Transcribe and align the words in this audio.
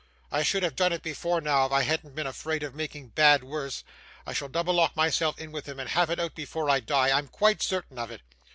I 0.31 0.41
should 0.41 0.63
have 0.63 0.75
done 0.75 0.91
it 0.91 1.03
before 1.03 1.41
now, 1.41 1.67
if 1.67 1.71
I 1.71 1.83
hadn't 1.83 2.15
been 2.15 2.25
afraid 2.25 2.63
of 2.63 2.73
making 2.73 3.09
bad 3.09 3.43
worse. 3.43 3.83
I 4.25 4.33
shall 4.33 4.47
double 4.47 4.73
lock 4.73 4.95
myself 4.95 5.37
in 5.37 5.51
with 5.51 5.67
him 5.67 5.79
and 5.79 5.91
have 5.91 6.09
it 6.09 6.19
out 6.19 6.33
before 6.33 6.71
I 6.71 6.79
die, 6.79 7.15
I'm 7.15 7.27
quite 7.27 7.61
certain 7.61 7.99
of 7.99 8.09
it. 8.09 8.21